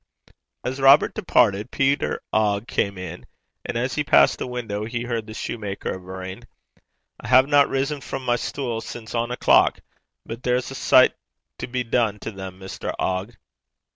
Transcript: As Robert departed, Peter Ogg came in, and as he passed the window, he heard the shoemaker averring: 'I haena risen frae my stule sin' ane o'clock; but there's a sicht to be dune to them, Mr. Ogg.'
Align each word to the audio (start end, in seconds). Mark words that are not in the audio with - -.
As 0.63 0.81
Robert 0.81 1.13
departed, 1.13 1.69
Peter 1.69 2.23
Ogg 2.33 2.67
came 2.67 2.97
in, 2.97 3.27
and 3.63 3.77
as 3.77 3.93
he 3.93 4.03
passed 4.03 4.39
the 4.39 4.47
window, 4.47 4.83
he 4.83 5.03
heard 5.03 5.27
the 5.27 5.33
shoemaker 5.35 5.93
averring: 5.93 6.45
'I 7.19 7.27
haena 7.27 7.67
risen 7.67 8.01
frae 8.01 8.17
my 8.19 8.35
stule 8.35 8.81
sin' 8.81 9.05
ane 9.15 9.29
o'clock; 9.29 9.81
but 10.25 10.41
there's 10.41 10.71
a 10.71 10.73
sicht 10.73 11.13
to 11.59 11.67
be 11.67 11.83
dune 11.83 12.17
to 12.17 12.31
them, 12.31 12.59
Mr. 12.59 12.91
Ogg.' 12.97 13.35